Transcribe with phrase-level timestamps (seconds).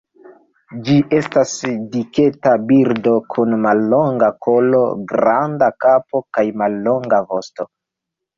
[0.85, 1.51] Ĝi estas
[1.91, 4.81] diketa birdo, kun mallonga kolo,
[5.13, 7.69] granda kapo kaj mallonga vosto.